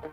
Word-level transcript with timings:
Xin 0.00 0.08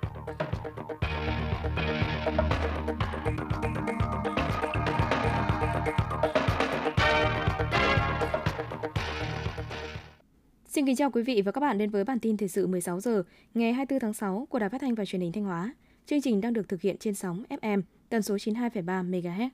kính 10.85 10.95
chào 10.95 11.11
quý 11.11 11.23
vị 11.23 11.41
và 11.41 11.51
các 11.51 11.61
bạn 11.61 11.77
đến 11.77 11.89
với 11.89 12.03
bản 12.03 12.19
tin 12.19 12.37
thời 12.37 12.47
sự 12.47 12.67
16 12.67 12.99
giờ 12.99 13.23
ngày 13.53 13.73
24 13.73 13.99
tháng 13.99 14.13
6 14.13 14.47
của 14.49 14.59
Đài 14.59 14.69
Phát 14.69 14.81
thanh 14.81 14.95
và 14.95 15.05
Truyền 15.05 15.21
hình 15.21 15.31
Thanh 15.31 15.43
Hóa. 15.43 15.73
Chương 16.05 16.21
trình 16.21 16.41
đang 16.41 16.53
được 16.53 16.69
thực 16.69 16.81
hiện 16.81 16.97
trên 16.97 17.15
sóng 17.15 17.43
FM 17.49 17.81
tần 18.09 18.21
số 18.21 18.35
92,3 18.35 19.09
MHz. 19.09 19.49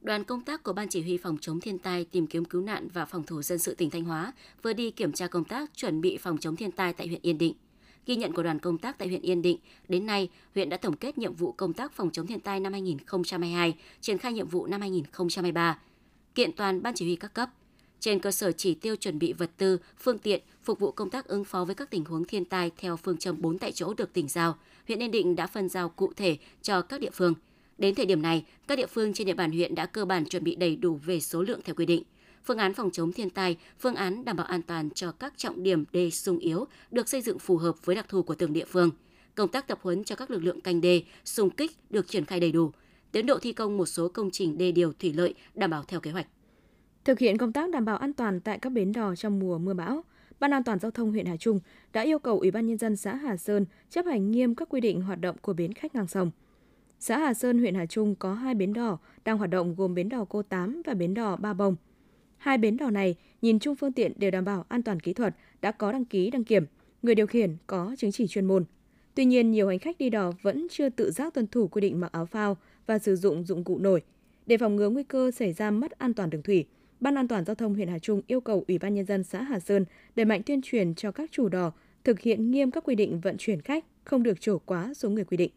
Đoàn 0.00 0.24
công 0.24 0.40
tác 0.40 0.62
của 0.62 0.72
Ban 0.72 0.88
Chỉ 0.88 1.02
huy 1.02 1.16
Phòng 1.16 1.36
chống 1.40 1.60
thiên 1.60 1.78
tai, 1.78 2.04
tìm 2.04 2.26
kiếm 2.26 2.44
cứu 2.44 2.62
nạn 2.62 2.88
và 2.92 3.04
phòng 3.04 3.22
thủ 3.26 3.42
dân 3.42 3.58
sự 3.58 3.74
tỉnh 3.74 3.90
Thanh 3.90 4.04
Hóa 4.04 4.32
vừa 4.62 4.72
đi 4.72 4.90
kiểm 4.90 5.12
tra 5.12 5.26
công 5.26 5.44
tác 5.44 5.70
chuẩn 5.76 6.00
bị 6.00 6.16
phòng 6.16 6.38
chống 6.38 6.56
thiên 6.56 6.70
tai 6.70 6.92
tại 6.92 7.06
huyện 7.06 7.20
Yên 7.22 7.38
Định. 7.38 7.54
Ghi 8.06 8.16
nhận 8.16 8.32
của 8.32 8.42
đoàn 8.42 8.58
công 8.58 8.78
tác 8.78 8.98
tại 8.98 9.08
huyện 9.08 9.22
Yên 9.22 9.42
Định, 9.42 9.58
đến 9.88 10.06
nay, 10.06 10.28
huyện 10.54 10.68
đã 10.68 10.76
tổng 10.76 10.96
kết 10.96 11.18
nhiệm 11.18 11.34
vụ 11.34 11.52
công 11.52 11.72
tác 11.72 11.92
phòng 11.92 12.10
chống 12.10 12.26
thiên 12.26 12.40
tai 12.40 12.60
năm 12.60 12.72
2022, 12.72 13.74
triển 14.00 14.18
khai 14.18 14.32
nhiệm 14.32 14.48
vụ 14.48 14.66
năm 14.66 14.80
2023. 14.80 15.78
Kiện 16.34 16.52
toàn 16.52 16.82
Ban 16.82 16.94
Chỉ 16.94 17.04
huy 17.04 17.16
các 17.16 17.34
cấp, 17.34 17.50
trên 18.00 18.18
cơ 18.18 18.30
sở 18.30 18.52
chỉ 18.52 18.74
tiêu 18.74 18.96
chuẩn 18.96 19.18
bị 19.18 19.32
vật 19.32 19.50
tư, 19.56 19.78
phương 19.98 20.18
tiện 20.18 20.40
phục 20.62 20.78
vụ 20.78 20.90
công 20.90 21.10
tác 21.10 21.26
ứng 21.26 21.44
phó 21.44 21.64
với 21.64 21.74
các 21.74 21.90
tình 21.90 22.04
huống 22.04 22.24
thiên 22.24 22.44
tai 22.44 22.70
theo 22.76 22.96
phương 22.96 23.16
châm 23.16 23.40
4 23.40 23.58
tại 23.58 23.72
chỗ 23.72 23.94
được 23.94 24.12
tỉnh 24.12 24.28
giao, 24.28 24.56
huyện 24.86 25.02
Yên 25.02 25.10
Định 25.10 25.36
đã 25.36 25.46
phân 25.46 25.68
giao 25.68 25.88
cụ 25.88 26.12
thể 26.16 26.36
cho 26.62 26.82
các 26.82 27.00
địa 27.00 27.10
phương. 27.12 27.34
Đến 27.78 27.94
thời 27.94 28.06
điểm 28.06 28.22
này, 28.22 28.44
các 28.68 28.78
địa 28.78 28.86
phương 28.86 29.14
trên 29.14 29.26
địa 29.26 29.34
bàn 29.34 29.52
huyện 29.52 29.74
đã 29.74 29.86
cơ 29.86 30.04
bản 30.04 30.24
chuẩn 30.24 30.44
bị 30.44 30.54
đầy 30.54 30.76
đủ 30.76 30.94
về 30.94 31.20
số 31.20 31.42
lượng 31.42 31.60
theo 31.64 31.74
quy 31.74 31.86
định. 31.86 32.02
Phương 32.44 32.58
án 32.58 32.74
phòng 32.74 32.90
chống 32.90 33.12
thiên 33.12 33.30
tai, 33.30 33.56
phương 33.80 33.94
án 33.94 34.24
đảm 34.24 34.36
bảo 34.36 34.46
an 34.46 34.62
toàn 34.62 34.90
cho 34.90 35.12
các 35.12 35.34
trọng 35.36 35.62
điểm 35.62 35.84
đê 35.92 36.10
sung 36.10 36.38
yếu 36.38 36.64
được 36.90 37.08
xây 37.08 37.22
dựng 37.22 37.38
phù 37.38 37.56
hợp 37.56 37.74
với 37.84 37.96
đặc 37.96 38.08
thù 38.08 38.22
của 38.22 38.34
từng 38.34 38.52
địa 38.52 38.64
phương. 38.64 38.90
Công 39.34 39.48
tác 39.48 39.68
tập 39.68 39.78
huấn 39.82 40.04
cho 40.04 40.16
các 40.16 40.30
lực 40.30 40.42
lượng 40.42 40.60
canh 40.60 40.80
đê, 40.80 41.02
xung 41.24 41.50
kích 41.50 41.70
được 41.90 42.08
triển 42.08 42.24
khai 42.24 42.40
đầy 42.40 42.52
đủ. 42.52 42.70
Tiến 43.12 43.26
độ 43.26 43.38
thi 43.38 43.52
công 43.52 43.76
một 43.76 43.86
số 43.86 44.08
công 44.08 44.30
trình 44.30 44.58
đê 44.58 44.72
điều 44.72 44.92
thủy 44.92 45.12
lợi 45.12 45.34
đảm 45.54 45.70
bảo 45.70 45.84
theo 45.88 46.00
kế 46.00 46.10
hoạch. 46.10 46.26
Thực 47.04 47.18
hiện 47.18 47.38
công 47.38 47.52
tác 47.52 47.70
đảm 47.70 47.84
bảo 47.84 47.96
an 47.96 48.12
toàn 48.12 48.40
tại 48.40 48.58
các 48.58 48.70
bến 48.70 48.92
đò 48.92 49.14
trong 49.14 49.38
mùa 49.38 49.58
mưa 49.58 49.74
bão, 49.74 50.04
Ban 50.40 50.50
an 50.50 50.64
toàn 50.64 50.78
giao 50.78 50.90
thông 50.90 51.10
huyện 51.10 51.26
Hà 51.26 51.36
Trung 51.36 51.60
đã 51.92 52.02
yêu 52.02 52.18
cầu 52.18 52.38
Ủy 52.38 52.50
ban 52.50 52.66
nhân 52.66 52.78
dân 52.78 52.96
xã 52.96 53.14
Hà 53.14 53.36
Sơn 53.36 53.66
chấp 53.90 54.06
hành 54.06 54.30
nghiêm 54.30 54.54
các 54.54 54.68
quy 54.68 54.80
định 54.80 55.00
hoạt 55.00 55.20
động 55.20 55.36
của 55.42 55.52
bến 55.52 55.72
khách 55.72 55.94
ngang 55.94 56.06
sông. 56.06 56.30
Xã 56.98 57.18
Hà 57.18 57.34
Sơn, 57.34 57.58
huyện 57.58 57.74
Hà 57.74 57.86
Trung 57.86 58.14
có 58.14 58.34
hai 58.34 58.54
bến 58.54 58.72
đò 58.72 58.98
đang 59.24 59.38
hoạt 59.38 59.50
động 59.50 59.74
gồm 59.74 59.94
bến 59.94 60.08
đò 60.08 60.24
Cô 60.28 60.42
Tám 60.42 60.82
và 60.86 60.94
bến 60.94 61.14
đò 61.14 61.36
Ba 61.36 61.54
Bông. 61.54 61.76
Hai 62.44 62.58
bến 62.58 62.76
đò 62.76 62.90
này 62.90 63.14
nhìn 63.42 63.58
chung 63.58 63.74
phương 63.74 63.92
tiện 63.92 64.12
đều 64.16 64.30
đảm 64.30 64.44
bảo 64.44 64.64
an 64.68 64.82
toàn 64.82 65.00
kỹ 65.00 65.12
thuật, 65.12 65.34
đã 65.62 65.72
có 65.72 65.92
đăng 65.92 66.04
ký 66.04 66.30
đăng 66.30 66.44
kiểm, 66.44 66.66
người 67.02 67.14
điều 67.14 67.26
khiển 67.26 67.56
có 67.66 67.96
chứng 67.98 68.12
chỉ 68.12 68.26
chuyên 68.26 68.44
môn. 68.44 68.64
Tuy 69.14 69.24
nhiên, 69.24 69.50
nhiều 69.50 69.68
hành 69.68 69.78
khách 69.78 69.98
đi 69.98 70.10
đò 70.10 70.32
vẫn 70.42 70.66
chưa 70.70 70.88
tự 70.88 71.10
giác 71.10 71.34
tuân 71.34 71.46
thủ 71.46 71.68
quy 71.68 71.80
định 71.80 72.00
mặc 72.00 72.12
áo 72.12 72.26
phao 72.26 72.56
và 72.86 72.98
sử 72.98 73.16
dụng 73.16 73.44
dụng 73.44 73.64
cụ 73.64 73.78
nổi. 73.78 74.02
Để 74.46 74.56
phòng 74.56 74.76
ngừa 74.76 74.88
nguy 74.88 75.02
cơ 75.02 75.30
xảy 75.30 75.52
ra 75.52 75.70
mất 75.70 75.90
an 75.98 76.14
toàn 76.14 76.30
đường 76.30 76.42
thủy, 76.42 76.64
Ban 77.00 77.14
an 77.14 77.28
toàn 77.28 77.44
giao 77.44 77.54
thông 77.54 77.74
huyện 77.74 77.88
Hà 77.88 77.98
Trung 77.98 78.22
yêu 78.26 78.40
cầu 78.40 78.64
Ủy 78.68 78.78
ban 78.78 78.94
nhân 78.94 79.06
dân 79.06 79.24
xã 79.24 79.42
Hà 79.42 79.60
Sơn 79.60 79.84
đẩy 80.16 80.24
mạnh 80.24 80.42
tuyên 80.46 80.60
truyền 80.62 80.94
cho 80.94 81.12
các 81.12 81.30
chủ 81.32 81.48
đò 81.48 81.72
thực 82.04 82.20
hiện 82.20 82.50
nghiêm 82.50 82.70
các 82.70 82.84
quy 82.84 82.94
định 82.94 83.20
vận 83.20 83.36
chuyển 83.38 83.60
khách, 83.60 83.84
không 84.04 84.22
được 84.22 84.40
chở 84.40 84.58
quá 84.58 84.94
số 84.94 85.10
người 85.10 85.24
quy 85.24 85.36
định. 85.36 85.50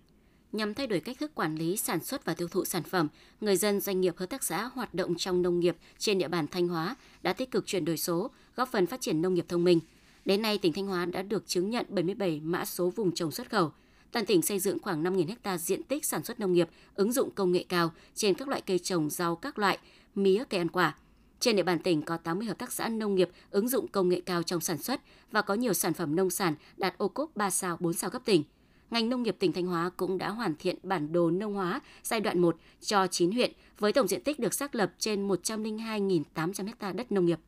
Nhằm 0.51 0.73
thay 0.73 0.87
đổi 0.87 0.99
cách 0.99 1.17
thức 1.19 1.35
quản 1.35 1.55
lý, 1.55 1.77
sản 1.77 2.03
xuất 2.03 2.25
và 2.25 2.33
tiêu 2.33 2.47
thụ 2.47 2.65
sản 2.65 2.83
phẩm, 2.83 3.07
người 3.41 3.57
dân, 3.57 3.79
doanh 3.79 4.01
nghiệp, 4.01 4.17
hợp 4.17 4.25
tác 4.25 4.43
xã 4.43 4.63
hoạt 4.63 4.93
động 4.93 5.15
trong 5.17 5.41
nông 5.41 5.59
nghiệp 5.59 5.77
trên 5.97 6.17
địa 6.17 6.27
bàn 6.27 6.47
Thanh 6.47 6.67
Hóa 6.67 6.95
đã 7.21 7.33
tích 7.33 7.51
cực 7.51 7.65
chuyển 7.65 7.85
đổi 7.85 7.97
số, 7.97 8.31
góp 8.55 8.69
phần 8.71 8.87
phát 8.87 9.01
triển 9.01 9.21
nông 9.21 9.33
nghiệp 9.33 9.45
thông 9.47 9.63
minh. 9.63 9.79
Đến 10.25 10.41
nay, 10.41 10.57
tỉnh 10.57 10.73
Thanh 10.73 10.87
Hóa 10.87 11.05
đã 11.05 11.21
được 11.21 11.47
chứng 11.47 11.69
nhận 11.69 11.85
77 11.89 12.39
mã 12.43 12.65
số 12.65 12.89
vùng 12.89 13.11
trồng 13.11 13.31
xuất 13.31 13.49
khẩu. 13.49 13.71
Toàn 14.11 14.25
tỉnh 14.25 14.41
xây 14.41 14.59
dựng 14.59 14.79
khoảng 14.79 15.03
5.000 15.03 15.35
ha 15.43 15.57
diện 15.57 15.83
tích 15.83 16.05
sản 16.05 16.23
xuất 16.23 16.39
nông 16.39 16.53
nghiệp 16.53 16.69
ứng 16.95 17.11
dụng 17.11 17.31
công 17.31 17.51
nghệ 17.51 17.65
cao 17.69 17.91
trên 18.15 18.33
các 18.33 18.47
loại 18.47 18.61
cây 18.61 18.79
trồng 18.79 19.09
rau 19.09 19.35
các 19.35 19.59
loại, 19.59 19.77
mía, 20.15 20.43
cây 20.49 20.59
ăn 20.59 20.69
quả– 20.69 20.95
trên 21.39 21.55
địa 21.55 21.63
bàn 21.63 21.79
tỉnh 21.79 22.01
có 22.01 22.17
80 22.17 22.47
hợp 22.47 22.57
tác 22.57 22.71
xã 22.71 22.89
nông 22.89 23.15
nghiệp 23.15 23.29
ứng 23.51 23.69
dụng 23.69 23.87
công 23.87 24.09
nghệ 24.09 24.21
cao 24.25 24.43
trong 24.43 24.61
sản 24.61 24.77
xuất 24.77 25.01
và 25.31 25.41
có 25.41 25.53
nhiều 25.53 25.73
sản 25.73 25.93
phẩm 25.93 26.15
nông 26.15 26.29
sản 26.29 26.55
đạt 26.77 26.97
ô 26.97 27.07
cốp 27.07 27.35
3 27.35 27.49
sao, 27.49 27.77
4 27.79 27.93
sao 27.93 28.09
cấp 28.09 28.21
tỉnh. 28.25 28.43
Ngành 28.91 29.09
nông 29.09 29.23
nghiệp 29.23 29.35
tỉnh 29.39 29.51
Thanh 29.53 29.65
Hóa 29.65 29.89
cũng 29.97 30.17
đã 30.17 30.29
hoàn 30.29 30.55
thiện 30.59 30.75
bản 30.83 31.11
đồ 31.11 31.31
nông 31.31 31.53
hóa 31.53 31.81
giai 32.03 32.19
đoạn 32.19 32.39
1 32.39 32.57
cho 32.81 33.07
9 33.07 33.31
huyện 33.31 33.51
với 33.79 33.93
tổng 33.93 34.07
diện 34.07 34.23
tích 34.23 34.39
được 34.39 34.53
xác 34.53 34.75
lập 34.75 34.93
trên 34.97 35.27
102.800 35.27 36.67
ha 36.79 36.91
đất 36.93 37.11
nông 37.11 37.25
nghiệp. 37.25 37.39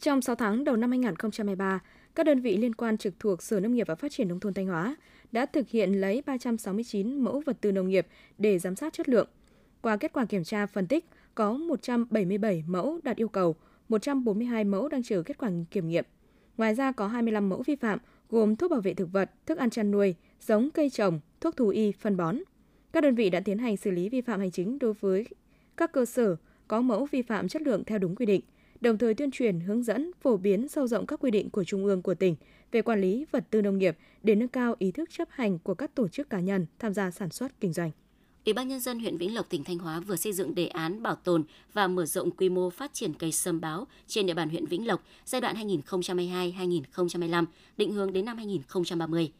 Trong 0.00 0.22
6 0.22 0.36
tháng 0.36 0.64
đầu 0.64 0.76
năm 0.76 0.90
2023, 0.90 1.80
các 2.14 2.26
đơn 2.26 2.40
vị 2.40 2.56
liên 2.56 2.74
quan 2.74 2.98
trực 2.98 3.14
thuộc 3.20 3.42
Sở 3.42 3.60
Nông 3.60 3.74
nghiệp 3.74 3.86
và 3.86 3.94
Phát 3.94 4.12
triển 4.12 4.28
Nông 4.28 4.40
thôn 4.40 4.54
Thanh 4.54 4.66
Hóa 4.66 4.96
đã 5.32 5.46
thực 5.46 5.68
hiện 5.68 6.00
lấy 6.00 6.22
369 6.26 7.18
mẫu 7.18 7.42
vật 7.46 7.56
tư 7.60 7.72
nông 7.72 7.88
nghiệp 7.88 8.06
để 8.38 8.58
giám 8.58 8.76
sát 8.76 8.92
chất 8.92 9.08
lượng. 9.08 9.28
Qua 9.80 9.96
kết 9.96 10.12
quả 10.12 10.24
kiểm 10.24 10.44
tra 10.44 10.66
phân 10.66 10.86
tích, 10.86 11.04
có 11.34 11.52
177 11.52 12.64
mẫu 12.66 13.00
đạt 13.02 13.16
yêu 13.16 13.28
cầu, 13.28 13.56
142 13.88 14.64
mẫu 14.64 14.88
đang 14.88 15.02
chờ 15.02 15.22
kết 15.22 15.38
quả 15.38 15.50
kiểm 15.70 15.88
nghiệm. 15.88 16.04
Ngoài 16.56 16.74
ra 16.74 16.92
có 16.92 17.08
25 17.08 17.48
mẫu 17.48 17.62
vi 17.66 17.76
phạm 17.76 17.98
gồm 18.30 18.56
thuốc 18.56 18.70
bảo 18.70 18.80
vệ 18.80 18.94
thực 18.94 19.12
vật, 19.12 19.30
thức 19.46 19.58
ăn 19.58 19.70
chăn 19.70 19.90
nuôi, 19.90 20.14
giống 20.40 20.70
cây 20.70 20.90
trồng, 20.90 21.20
thuốc 21.40 21.56
thú 21.56 21.68
y, 21.68 21.92
phân 21.92 22.16
bón. 22.16 22.38
Các 22.92 23.00
đơn 23.00 23.14
vị 23.14 23.30
đã 23.30 23.40
tiến 23.40 23.58
hành 23.58 23.76
xử 23.76 23.90
lý 23.90 24.08
vi 24.08 24.20
phạm 24.20 24.40
hành 24.40 24.50
chính 24.50 24.78
đối 24.78 24.92
với 24.92 25.26
các 25.76 25.92
cơ 25.92 26.04
sở 26.04 26.36
có 26.68 26.80
mẫu 26.80 27.06
vi 27.10 27.22
phạm 27.22 27.48
chất 27.48 27.62
lượng 27.62 27.84
theo 27.84 27.98
đúng 27.98 28.16
quy 28.16 28.26
định, 28.26 28.40
đồng 28.80 28.98
thời 28.98 29.14
tuyên 29.14 29.30
truyền, 29.30 29.60
hướng 29.60 29.82
dẫn, 29.82 30.10
phổ 30.20 30.36
biến 30.36 30.68
sâu 30.68 30.86
rộng 30.86 31.06
các 31.06 31.20
quy 31.20 31.30
định 31.30 31.50
của 31.50 31.64
Trung 31.64 31.84
ương 31.84 32.02
của 32.02 32.14
tỉnh 32.14 32.36
về 32.72 32.82
quản 32.82 33.00
lý 33.00 33.26
vật 33.30 33.44
tư 33.50 33.62
nông 33.62 33.78
nghiệp 33.78 33.96
để 34.22 34.34
nâng 34.34 34.48
cao 34.48 34.74
ý 34.78 34.92
thức 34.92 35.10
chấp 35.12 35.28
hành 35.30 35.58
của 35.58 35.74
các 35.74 35.94
tổ 35.94 36.08
chức 36.08 36.30
cá 36.30 36.40
nhân 36.40 36.66
tham 36.78 36.94
gia 36.94 37.10
sản 37.10 37.30
xuất 37.30 37.60
kinh 37.60 37.72
doanh. 37.72 37.90
Ủy 38.46 38.52
ban 38.52 38.68
nhân 38.68 38.80
dân 38.80 38.98
huyện 38.98 39.18
Vĩnh 39.18 39.34
Lộc 39.34 39.48
tỉnh 39.48 39.64
Thanh 39.64 39.78
Hóa 39.78 40.00
vừa 40.00 40.16
xây 40.16 40.32
dựng 40.32 40.54
đề 40.54 40.66
án 40.66 41.02
bảo 41.02 41.14
tồn 41.14 41.44
và 41.72 41.88
mở 41.88 42.06
rộng 42.06 42.30
quy 42.30 42.48
mô 42.48 42.70
phát 42.70 42.94
triển 42.94 43.14
cây 43.14 43.32
sâm 43.32 43.60
báo 43.60 43.86
trên 44.06 44.26
địa 44.26 44.34
bàn 44.34 44.48
huyện 44.48 44.66
Vĩnh 44.66 44.86
Lộc 44.86 45.02
giai 45.24 45.40
đoạn 45.40 45.56
2022-2025, 45.56 47.44
định 47.76 47.92
hướng 47.92 48.12
đến 48.12 48.24
năm 48.24 48.36
2030. 48.36 49.32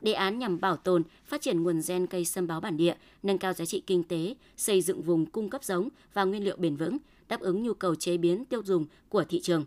Đề 0.00 0.12
án 0.12 0.38
nhằm 0.38 0.60
bảo 0.60 0.76
tồn, 0.76 1.02
phát 1.24 1.42
triển 1.42 1.62
nguồn 1.62 1.80
gen 1.88 2.06
cây 2.06 2.24
sâm 2.24 2.46
báo 2.46 2.60
bản 2.60 2.76
địa, 2.76 2.94
nâng 3.22 3.38
cao 3.38 3.52
giá 3.52 3.64
trị 3.64 3.82
kinh 3.86 4.02
tế, 4.02 4.34
xây 4.56 4.82
dựng 4.82 5.02
vùng 5.02 5.26
cung 5.26 5.50
cấp 5.50 5.64
giống 5.64 5.88
và 6.14 6.24
nguyên 6.24 6.44
liệu 6.44 6.56
bền 6.56 6.76
vững, 6.76 6.98
đáp 7.28 7.40
ứng 7.40 7.62
nhu 7.62 7.74
cầu 7.74 7.94
chế 7.94 8.16
biến 8.16 8.44
tiêu 8.44 8.62
dùng 8.64 8.86
của 9.08 9.24
thị 9.24 9.40
trường. 9.40 9.64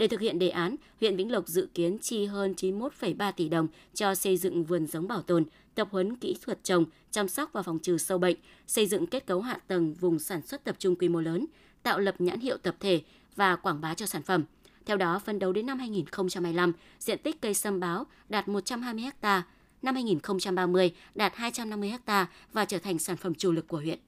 Để 0.00 0.08
thực 0.08 0.20
hiện 0.20 0.38
đề 0.38 0.48
án, 0.48 0.76
huyện 1.00 1.16
Vĩnh 1.16 1.32
Lộc 1.32 1.48
dự 1.48 1.68
kiến 1.74 1.98
chi 1.98 2.26
hơn 2.26 2.54
91,3 2.56 3.32
tỷ 3.32 3.48
đồng 3.48 3.68
cho 3.94 4.14
xây 4.14 4.36
dựng 4.36 4.64
vườn 4.64 4.86
giống 4.86 5.08
bảo 5.08 5.22
tồn, 5.22 5.44
tập 5.74 5.88
huấn 5.90 6.16
kỹ 6.16 6.36
thuật 6.42 6.64
trồng, 6.64 6.84
chăm 7.10 7.28
sóc 7.28 7.52
và 7.52 7.62
phòng 7.62 7.78
trừ 7.78 7.98
sâu 7.98 8.18
bệnh, 8.18 8.36
xây 8.66 8.86
dựng 8.86 9.06
kết 9.06 9.26
cấu 9.26 9.40
hạ 9.40 9.58
tầng 9.66 9.94
vùng 9.94 10.18
sản 10.18 10.42
xuất 10.42 10.64
tập 10.64 10.76
trung 10.78 10.96
quy 10.96 11.08
mô 11.08 11.20
lớn, 11.20 11.46
tạo 11.82 11.98
lập 11.98 12.14
nhãn 12.18 12.40
hiệu 12.40 12.56
tập 12.56 12.76
thể 12.80 13.02
và 13.36 13.56
quảng 13.56 13.80
bá 13.80 13.94
cho 13.94 14.06
sản 14.06 14.22
phẩm. 14.22 14.44
Theo 14.86 14.96
đó, 14.96 15.18
phân 15.18 15.38
đấu 15.38 15.52
đến 15.52 15.66
năm 15.66 15.78
2025, 15.78 16.72
diện 16.98 17.18
tích 17.22 17.40
cây 17.40 17.54
sâm 17.54 17.80
báo 17.80 18.06
đạt 18.28 18.48
120 18.48 19.04
ha, 19.22 19.42
năm 19.82 19.94
2030 19.94 20.94
đạt 21.14 21.32
250 21.36 21.92
ha 22.06 22.26
và 22.52 22.64
trở 22.64 22.78
thành 22.78 22.98
sản 22.98 23.16
phẩm 23.16 23.34
chủ 23.34 23.52
lực 23.52 23.68
của 23.68 23.78
huyện. 23.78 23.98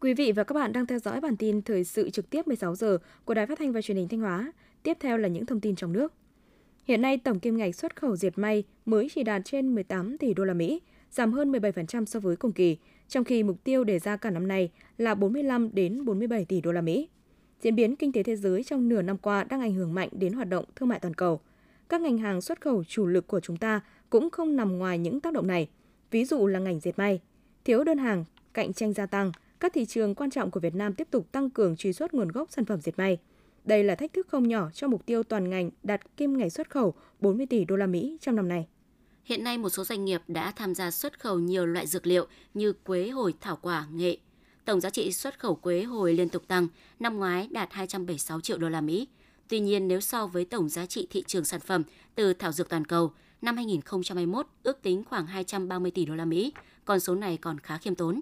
Quý 0.00 0.14
vị 0.14 0.32
và 0.32 0.44
các 0.44 0.54
bạn 0.54 0.72
đang 0.72 0.86
theo 0.86 0.98
dõi 0.98 1.20
bản 1.20 1.36
tin 1.36 1.62
thời 1.62 1.84
sự 1.84 2.10
trực 2.10 2.30
tiếp 2.30 2.46
16 2.46 2.74
giờ 2.74 2.98
của 3.24 3.34
Đài 3.34 3.46
Phát 3.46 3.58
thanh 3.58 3.72
và 3.72 3.82
Truyền 3.82 3.96
hình 3.96 4.08
Thanh 4.08 4.20
Hóa. 4.20 4.52
Tiếp 4.82 4.96
theo 5.00 5.18
là 5.18 5.28
những 5.28 5.46
thông 5.46 5.60
tin 5.60 5.76
trong 5.76 5.92
nước. 5.92 6.12
Hiện 6.84 7.02
nay 7.02 7.18
tổng 7.18 7.40
kim 7.40 7.56
ngạch 7.56 7.74
xuất 7.74 7.96
khẩu 7.96 8.16
diệt 8.16 8.38
may 8.38 8.64
mới 8.84 9.08
chỉ 9.14 9.22
đạt 9.22 9.42
trên 9.44 9.74
18 9.74 10.18
tỷ 10.18 10.34
đô 10.34 10.44
la 10.44 10.54
Mỹ, 10.54 10.80
giảm 11.10 11.32
hơn 11.32 11.52
17% 11.52 12.04
so 12.04 12.20
với 12.20 12.36
cùng 12.36 12.52
kỳ, 12.52 12.76
trong 13.08 13.24
khi 13.24 13.42
mục 13.42 13.64
tiêu 13.64 13.84
đề 13.84 13.98
ra 13.98 14.16
cả 14.16 14.30
năm 14.30 14.48
nay 14.48 14.70
là 14.98 15.14
45 15.14 15.74
đến 15.74 16.04
47 16.04 16.44
tỷ 16.44 16.60
đô 16.60 16.72
la 16.72 16.80
Mỹ. 16.80 17.08
Diễn 17.60 17.76
biến 17.76 17.96
kinh 17.96 18.12
tế 18.12 18.22
thế 18.22 18.36
giới 18.36 18.64
trong 18.64 18.88
nửa 18.88 19.02
năm 19.02 19.18
qua 19.18 19.44
đang 19.44 19.60
ảnh 19.60 19.74
hưởng 19.74 19.94
mạnh 19.94 20.08
đến 20.12 20.32
hoạt 20.32 20.48
động 20.48 20.64
thương 20.76 20.88
mại 20.88 21.00
toàn 21.00 21.14
cầu. 21.14 21.40
Các 21.88 22.00
ngành 22.00 22.18
hàng 22.18 22.40
xuất 22.40 22.60
khẩu 22.60 22.84
chủ 22.84 23.06
lực 23.06 23.26
của 23.26 23.40
chúng 23.40 23.56
ta 23.56 23.80
cũng 24.10 24.30
không 24.30 24.56
nằm 24.56 24.78
ngoài 24.78 24.98
những 24.98 25.20
tác 25.20 25.32
động 25.32 25.46
này. 25.46 25.68
Ví 26.10 26.24
dụ 26.24 26.46
là 26.46 26.58
ngành 26.58 26.80
dệt 26.80 26.98
may, 26.98 27.20
thiếu 27.64 27.84
đơn 27.84 27.98
hàng, 27.98 28.24
cạnh 28.54 28.72
tranh 28.72 28.92
gia 28.92 29.06
tăng, 29.06 29.32
các 29.60 29.72
thị 29.72 29.84
trường 29.84 30.14
quan 30.14 30.30
trọng 30.30 30.50
của 30.50 30.60
Việt 30.60 30.74
Nam 30.74 30.94
tiếp 30.94 31.08
tục 31.10 31.32
tăng 31.32 31.50
cường 31.50 31.76
truy 31.76 31.92
xuất 31.92 32.14
nguồn 32.14 32.28
gốc 32.28 32.52
sản 32.52 32.64
phẩm 32.64 32.80
dệt 32.80 32.98
may– 32.98 33.18
đây 33.64 33.84
là 33.84 33.94
thách 33.94 34.12
thức 34.12 34.28
không 34.28 34.48
nhỏ 34.48 34.70
cho 34.74 34.88
mục 34.88 35.06
tiêu 35.06 35.22
toàn 35.22 35.50
ngành 35.50 35.70
đạt 35.82 36.16
kim 36.16 36.38
ngạch 36.38 36.52
xuất 36.52 36.70
khẩu 36.70 36.94
40 37.20 37.46
tỷ 37.46 37.64
đô 37.64 37.76
la 37.76 37.86
Mỹ 37.86 38.18
trong 38.20 38.36
năm 38.36 38.48
nay. 38.48 38.66
Hiện 39.24 39.44
nay 39.44 39.58
một 39.58 39.68
số 39.68 39.84
doanh 39.84 40.04
nghiệp 40.04 40.22
đã 40.28 40.52
tham 40.56 40.74
gia 40.74 40.90
xuất 40.90 41.20
khẩu 41.20 41.38
nhiều 41.38 41.66
loại 41.66 41.86
dược 41.86 42.06
liệu 42.06 42.26
như 42.54 42.72
quế 42.72 43.08
hồi, 43.08 43.34
thảo 43.40 43.58
quả, 43.62 43.86
nghệ. 43.92 44.18
Tổng 44.64 44.80
giá 44.80 44.90
trị 44.90 45.12
xuất 45.12 45.38
khẩu 45.38 45.54
quế 45.54 45.82
hồi 45.82 46.14
liên 46.14 46.28
tục 46.28 46.42
tăng, 46.48 46.68
năm 47.00 47.16
ngoái 47.16 47.48
đạt 47.50 47.72
276 47.72 48.40
triệu 48.40 48.58
đô 48.58 48.68
la 48.68 48.80
Mỹ. 48.80 49.08
Tuy 49.48 49.60
nhiên 49.60 49.88
nếu 49.88 50.00
so 50.00 50.26
với 50.26 50.44
tổng 50.44 50.68
giá 50.68 50.86
trị 50.86 51.06
thị 51.10 51.24
trường 51.26 51.44
sản 51.44 51.60
phẩm 51.60 51.82
từ 52.14 52.34
thảo 52.34 52.52
dược 52.52 52.68
toàn 52.68 52.84
cầu, 52.84 53.12
năm 53.42 53.56
2021 53.56 54.46
ước 54.62 54.82
tính 54.82 55.04
khoảng 55.04 55.26
230 55.26 55.90
tỷ 55.90 56.04
đô 56.04 56.14
la 56.14 56.24
Mỹ, 56.24 56.52
con 56.84 57.00
số 57.00 57.14
này 57.14 57.36
còn 57.36 57.58
khá 57.58 57.78
khiêm 57.78 57.94
tốn. 57.94 58.20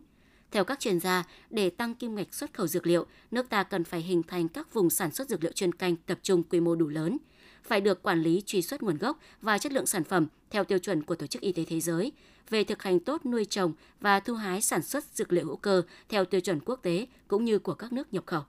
Theo 0.51 0.65
các 0.65 0.81
chuyên 0.81 1.01
gia, 1.01 1.25
để 1.51 1.71
tăng 1.71 1.95
kim 1.95 2.15
ngạch 2.15 2.35
xuất 2.35 2.55
khẩu 2.55 2.67
dược 2.67 2.87
liệu, 2.87 3.07
nước 3.31 3.49
ta 3.49 3.63
cần 3.63 3.85
phải 3.85 4.01
hình 4.01 4.23
thành 4.23 4.49
các 4.49 4.75
vùng 4.75 4.91
sản 4.91 5.11
xuất 5.11 5.29
dược 5.29 5.43
liệu 5.43 5.53
chuyên 5.53 5.73
canh 5.73 5.97
tập 5.97 6.19
trung 6.23 6.43
quy 6.43 6.61
mô 6.61 6.75
đủ 6.75 6.89
lớn. 6.89 7.19
phải 7.63 7.81
được 7.81 8.03
quản 8.03 8.23
lý 8.23 8.43
truy 8.47 8.63
xuất 8.63 8.83
nguồn 8.83 8.99
gốc 8.99 9.19
và 9.43 9.59
chất 9.59 9.73
lượng 9.73 9.87
sản 9.87 10.05
phẩm 10.05 10.27
theo 10.51 10.65
tiêu 10.65 10.79
chuẩn 10.79 11.03
của 11.03 11.15
Tổ 11.15 11.27
chức 11.27 11.43
Y 11.43 11.53
tế 11.53 11.65
Thế 11.65 11.81
giới 11.81 12.13
về 12.51 12.65
thực 12.65 12.83
hành 12.83 13.01
tốt 13.01 13.27
nuôi 13.27 13.45
trồng 13.45 13.73
và 14.01 14.21
thu 14.21 14.35
hái 14.35 14.61
sản 14.61 14.83
xuất 14.83 15.05
dược 15.05 15.33
liệu 15.33 15.45
hữu 15.45 15.57
cơ 15.57 15.83
theo 16.09 16.25
tiêu 16.25 16.41
chuẩn 16.41 16.61
quốc 16.61 16.81
tế 16.83 17.07
cũng 17.29 17.45
như 17.45 17.59
của 17.59 17.75
các 17.75 17.93
nước 17.93 18.15
nhập 18.15 18.27
khẩu. 18.27 18.43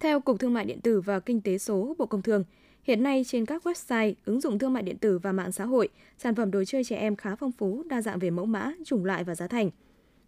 Theo 0.00 0.20
Cục 0.20 0.40
Thương 0.40 0.54
mại 0.54 0.64
điện 0.64 0.80
tử 0.80 1.00
và 1.00 1.20
Kinh 1.20 1.40
tế 1.40 1.58
số 1.58 1.94
Bộ 1.98 2.06
Công 2.06 2.22
Thương, 2.22 2.44
hiện 2.82 3.02
nay 3.02 3.24
trên 3.26 3.46
các 3.46 3.66
website, 3.66 4.14
ứng 4.24 4.40
dụng 4.40 4.58
thương 4.58 4.72
mại 4.72 4.82
điện 4.82 4.98
tử 4.98 5.18
và 5.18 5.32
mạng 5.32 5.52
xã 5.52 5.64
hội, 5.64 5.88
sản 6.18 6.34
phẩm 6.34 6.50
đồ 6.50 6.64
chơi 6.64 6.84
trẻ 6.84 6.96
em 6.96 7.16
khá 7.16 7.34
phong 7.36 7.52
phú, 7.52 7.82
đa 7.86 8.02
dạng 8.02 8.18
về 8.18 8.30
mẫu 8.30 8.46
mã, 8.46 8.72
chủng 8.84 9.04
loại 9.04 9.24
và 9.24 9.34
giá 9.34 9.46
thành. 9.46 9.70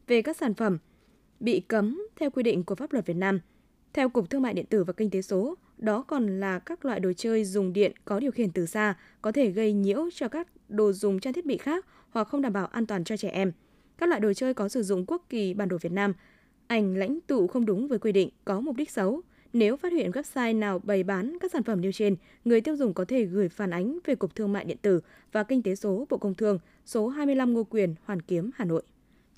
Về 0.06 0.22
các 0.22 0.36
sản 0.36 0.54
phẩm 0.54 0.78
bị 1.40 1.60
cấm 1.60 2.02
theo 2.16 2.30
quy 2.30 2.42
định 2.42 2.64
của 2.64 2.74
pháp 2.74 2.92
luật 2.92 3.06
Việt 3.06 3.16
Nam, 3.16 3.40
theo 3.92 4.08
Cục 4.08 4.30
Thương 4.30 4.42
mại 4.42 4.54
điện 4.54 4.66
tử 4.66 4.84
và 4.84 4.92
Kinh 4.92 5.10
tế 5.10 5.22
số, 5.22 5.54
đó 5.78 6.02
còn 6.02 6.40
là 6.40 6.58
các 6.58 6.84
loại 6.84 7.00
đồ 7.00 7.12
chơi 7.12 7.44
dùng 7.44 7.72
điện 7.72 7.92
có 8.04 8.20
điều 8.20 8.30
khiển 8.30 8.52
từ 8.52 8.66
xa, 8.66 8.94
có 9.22 9.32
thể 9.32 9.50
gây 9.50 9.72
nhiễu 9.72 10.08
cho 10.14 10.28
các 10.28 10.48
đồ 10.68 10.92
dùng 10.92 11.20
trang 11.20 11.32
thiết 11.32 11.46
bị 11.46 11.56
khác 11.56 11.86
hoặc 12.10 12.28
không 12.28 12.42
đảm 12.42 12.52
bảo 12.52 12.66
an 12.66 12.86
toàn 12.86 13.04
cho 13.04 13.16
trẻ 13.16 13.28
em. 13.28 13.52
Các 13.98 14.08
loại 14.08 14.20
đồ 14.20 14.32
chơi 14.32 14.54
có 14.54 14.68
sử 14.68 14.82
dụng 14.82 15.06
quốc 15.06 15.26
kỳ 15.28 15.54
bản 15.54 15.68
đồ 15.68 15.78
Việt 15.80 15.92
Nam, 15.92 16.12
ảnh 16.66 16.96
lãnh 16.96 17.20
tụ 17.20 17.46
không 17.46 17.66
đúng 17.66 17.88
với 17.88 17.98
quy 17.98 18.12
định, 18.12 18.30
có 18.44 18.60
mục 18.60 18.76
đích 18.76 18.90
xấu. 18.90 19.20
Nếu 19.52 19.76
phát 19.76 19.92
hiện 19.92 20.10
website 20.10 20.58
nào 20.58 20.78
bày 20.78 21.02
bán 21.02 21.38
các 21.40 21.52
sản 21.52 21.62
phẩm 21.62 21.80
nêu 21.80 21.92
trên, 21.92 22.16
người 22.44 22.60
tiêu 22.60 22.76
dùng 22.76 22.94
có 22.94 23.04
thể 23.04 23.24
gửi 23.24 23.48
phản 23.48 23.70
ánh 23.70 23.98
về 24.04 24.14
Cục 24.14 24.34
Thương 24.34 24.52
mại 24.52 24.64
điện 24.64 24.78
tử 24.82 25.00
và 25.32 25.42
Kinh 25.42 25.62
tế 25.62 25.74
số 25.74 26.06
Bộ 26.10 26.18
Công 26.18 26.34
Thương, 26.34 26.58
số 26.86 27.08
25 27.08 27.54
Ngô 27.54 27.64
Quyền, 27.64 27.94
Hoàn 28.04 28.22
Kiếm, 28.22 28.50
Hà 28.54 28.64
Nội. 28.64 28.82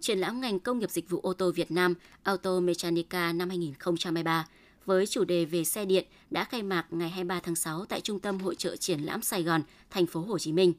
Triển 0.00 0.18
lãm 0.18 0.40
ngành 0.40 0.60
công 0.60 0.78
nghiệp 0.78 0.90
dịch 0.90 1.10
vụ 1.10 1.20
ô 1.22 1.32
tô 1.32 1.50
Việt 1.50 1.70
Nam 1.70 1.94
Auto 2.22 2.60
Mechanica 2.60 3.32
năm 3.32 3.48
2023 3.48 4.46
với 4.84 5.06
chủ 5.06 5.24
đề 5.24 5.44
về 5.44 5.64
xe 5.64 5.84
điện 5.84 6.06
đã 6.30 6.44
khai 6.44 6.62
mạc 6.62 6.86
ngày 6.90 7.08
23 7.08 7.40
tháng 7.40 7.54
6 7.54 7.84
tại 7.84 8.00
Trung 8.00 8.20
tâm 8.20 8.38
Hội 8.38 8.54
trợ 8.54 8.76
Triển 8.76 9.00
lãm 9.00 9.22
Sài 9.22 9.42
Gòn, 9.42 9.62
thành 9.90 10.06
phố 10.06 10.20
Hồ 10.20 10.38
Chí 10.38 10.52
Minh. 10.52 10.72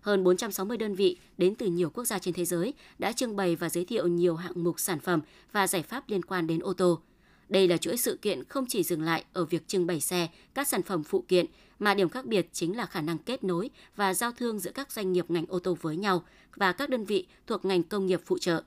Hơn 0.00 0.24
460 0.24 0.76
đơn 0.76 0.94
vị 0.94 1.16
đến 1.38 1.54
từ 1.54 1.66
nhiều 1.66 1.90
quốc 1.90 2.04
gia 2.04 2.18
trên 2.18 2.34
thế 2.34 2.44
giới 2.44 2.74
đã 2.98 3.12
trưng 3.12 3.36
bày 3.36 3.56
và 3.56 3.68
giới 3.68 3.84
thiệu 3.84 4.06
nhiều 4.06 4.36
hạng 4.36 4.64
mục 4.64 4.80
sản 4.80 5.00
phẩm 5.00 5.20
và 5.52 5.66
giải 5.66 5.82
pháp 5.82 6.04
liên 6.08 6.22
quan 6.22 6.46
đến 6.46 6.60
ô 6.60 6.72
tô. 6.72 7.00
Đây 7.52 7.68
là 7.68 7.76
chuỗi 7.76 7.96
sự 7.96 8.18
kiện 8.22 8.44
không 8.44 8.66
chỉ 8.68 8.82
dừng 8.82 9.02
lại 9.02 9.24
ở 9.32 9.44
việc 9.44 9.68
trưng 9.68 9.86
bày 9.86 10.00
xe, 10.00 10.28
các 10.54 10.68
sản 10.68 10.82
phẩm 10.82 11.02
phụ 11.04 11.24
kiện, 11.28 11.46
mà 11.78 11.94
điểm 11.94 12.08
khác 12.08 12.26
biệt 12.26 12.48
chính 12.52 12.76
là 12.76 12.86
khả 12.86 13.00
năng 13.00 13.18
kết 13.18 13.44
nối 13.44 13.70
và 13.96 14.14
giao 14.14 14.32
thương 14.32 14.58
giữa 14.58 14.70
các 14.74 14.92
doanh 14.92 15.12
nghiệp 15.12 15.30
ngành 15.30 15.46
ô 15.48 15.58
tô 15.58 15.76
với 15.80 15.96
nhau 15.96 16.22
và 16.56 16.72
các 16.72 16.90
đơn 16.90 17.04
vị 17.04 17.26
thuộc 17.46 17.64
ngành 17.64 17.82
công 17.82 18.06
nghiệp 18.06 18.20
phụ 18.24 18.38
trợ. 18.38 18.62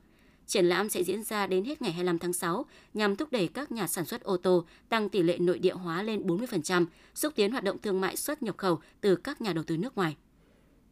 Triển 0.48 0.66
lãm 0.66 0.90
sẽ 0.90 1.04
diễn 1.04 1.24
ra 1.24 1.48
đến 1.48 1.64
hết 1.64 1.82
ngày 1.82 1.92
25 1.92 2.20
tháng 2.20 2.34
6 2.34 2.66
nhằm 2.94 3.16
thúc 3.16 3.32
đẩy 3.32 3.48
các 3.48 3.72
nhà 3.72 3.88
sản 3.88 4.06
xuất 4.06 4.24
ô 4.24 4.38
tô 4.38 4.66
tăng 4.90 5.10
tỷ 5.10 5.22
lệ 5.22 5.38
nội 5.38 5.60
địa 5.60 5.74
hóa 5.74 6.04
lên 6.04 6.28
40%, 6.28 6.86
xúc 7.16 7.34
tiến 7.36 7.52
hoạt 7.52 7.64
động 7.64 7.78
thương 7.82 8.02
mại 8.02 8.18
xuất 8.18 8.44
nhập 8.44 8.58
khẩu 8.58 8.80
từ 9.02 9.16
các 9.16 9.42
nhà 9.42 9.54
đầu 9.54 9.64
tư 9.64 9.78
nước 9.78 9.96
ngoài. 9.96 10.16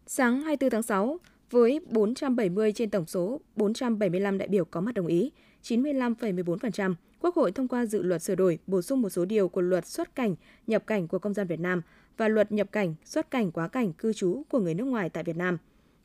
Sáng 0.08 0.42
24 0.42 0.70
tháng 0.70 0.84
6, 0.84 1.20
với 1.50 1.80
470 1.90 2.72
trên 2.72 2.90
tổng 2.90 3.06
số 3.06 3.42
475 3.56 4.38
đại 4.38 4.48
biểu 4.48 4.66
có 4.66 4.82
mặt 4.82 4.92
đồng 4.94 5.08
ý, 5.08 5.32
95,14%, 5.64 6.94
Quốc 7.20 7.36
hội 7.36 7.52
thông 7.52 7.68
qua 7.68 7.86
dự 7.86 8.02
luật 8.02 8.22
sửa 8.22 8.36
đổi 8.36 8.60
bổ 8.68 8.82
sung 8.82 9.02
một 9.02 9.10
số 9.10 9.26
điều 9.26 9.48
của 9.48 9.62
luật 9.62 9.86
xuất 9.86 10.16
cảnh, 10.16 10.36
nhập 10.68 10.88
cảnh 10.88 11.08
của 11.08 11.20
công 11.20 11.34
dân 11.34 11.48
Việt 11.48 11.60
Nam 11.60 11.82
và 12.18 12.28
luật 12.28 12.52
nhập 12.52 12.72
cảnh, 12.72 12.96
xuất 13.06 13.32
cảnh, 13.32 13.52
quá 13.52 13.68
cảnh, 13.68 13.94
cư 13.94 14.14
trú 14.14 14.44
của 14.50 14.60
người 14.60 14.74
nước 14.74 14.84
ngoài 14.84 15.10
tại 15.10 15.24
Việt 15.24 15.36
Nam. 15.36 15.58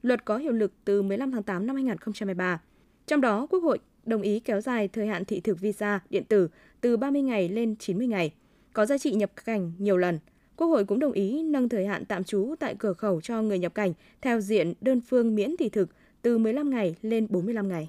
Luật 0.03 0.25
có 0.25 0.37
hiệu 0.37 0.53
lực 0.53 0.73
từ 0.85 1.03
15 1.03 1.33
tháng 1.33 1.43
8 1.43 1.67
năm 1.67 1.77
2023. 1.77 2.61
Trong 3.07 3.21
đó, 3.21 3.47
Quốc 3.51 3.61
hội 3.61 3.79
đồng 4.07 4.23
ý 4.23 4.41
kéo 4.41 4.61
dài 4.61 4.89
thời 4.89 5.07
hạn 5.07 5.25
thị 5.25 5.41
thực 5.41 5.61
visa 5.61 6.01
điện 6.11 6.25
tử 6.25 6.49
từ 6.81 6.97
30 6.97 7.23
ngày 7.23 7.49
lên 7.49 7.77
90 7.77 8.07
ngày, 8.07 8.35
có 8.73 8.87
giá 8.87 8.99
trị 8.99 9.13
nhập 9.13 9.31
cảnh 9.45 9.73
nhiều 9.79 9.97
lần. 9.97 10.19
Quốc 10.57 10.67
hội 10.67 10.85
cũng 10.85 10.99
đồng 10.99 11.13
ý 11.13 11.43
nâng 11.43 11.69
thời 11.69 11.87
hạn 11.87 12.05
tạm 12.05 12.25
trú 12.25 12.55
tại 12.59 12.75
cửa 12.79 12.93
khẩu 12.93 13.21
cho 13.21 13.43
người 13.43 13.59
nhập 13.59 13.75
cảnh 13.75 13.93
theo 14.21 14.41
diện 14.41 14.73
đơn 14.81 15.01
phương 15.01 15.35
miễn 15.35 15.57
thị 15.57 15.69
thực 15.69 15.89
từ 16.23 16.39
15 16.39 16.71
ngày 16.71 16.97
lên 17.03 17.27
45 17.31 17.69
ngày. 17.69 17.89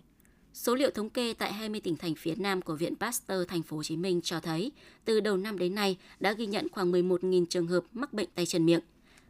Số 0.59 0.75
liệu 0.75 0.91
thống 0.91 1.09
kê 1.09 1.33
tại 1.33 1.53
20 1.53 1.79
tỉnh 1.79 1.97
thành 1.97 2.15
phía 2.15 2.35
Nam 2.37 2.61
của 2.61 2.75
Viện 2.75 2.95
Pasteur 2.95 3.47
Thành 3.47 3.63
phố 3.63 3.77
Hồ 3.77 3.83
Chí 3.83 3.97
Minh 3.97 4.21
cho 4.21 4.39
thấy, 4.39 4.71
từ 5.05 5.19
đầu 5.19 5.37
năm 5.37 5.59
đến 5.59 5.75
nay 5.75 5.97
đã 6.19 6.33
ghi 6.33 6.45
nhận 6.45 6.67
khoảng 6.71 6.91
11.000 6.91 7.45
trường 7.45 7.67
hợp 7.67 7.83
mắc 7.93 8.13
bệnh 8.13 8.27
tay 8.35 8.45
chân 8.45 8.65
miệng. 8.65 8.79